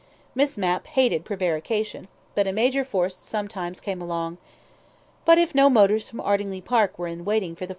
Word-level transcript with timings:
Miss 0.33 0.57
Mapp 0.57 0.87
hated 0.87 1.25
prevarication, 1.25 2.07
but 2.33 2.47
a 2.47 2.51
major 2.51 2.83
force 2.83 3.15
sometimes 3.21 3.79
came 3.79 4.01
along.... 4.01 4.39
But 5.25 5.37
if 5.37 5.53
no 5.53 5.69
motors 5.69 6.09
from 6.09 6.21
Ardingly 6.21 6.61
Park 6.61 6.97
were 6.97 7.05
in 7.05 7.23
waiting 7.23 7.53
for 7.55 7.67
the 7.67 7.69
4. 7.69 7.69